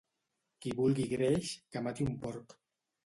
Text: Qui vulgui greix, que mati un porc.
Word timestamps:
Qui 0.65 0.71
vulgui 0.79 1.05
greix, 1.13 1.51
que 1.77 1.85
mati 1.89 2.09
un 2.11 2.17
porc. 2.25 2.57